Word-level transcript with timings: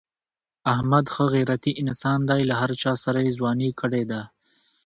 احمد 0.73 1.05
ښه 1.13 1.23
غیرتی 1.33 1.71
انسان 1.81 2.19
دی. 2.29 2.41
له 2.49 2.55
هر 2.61 2.71
چاسره 2.81 3.19
یې 3.25 3.31
ځواني 3.37 3.69
کړې 3.79 4.03
ده. 4.11 4.21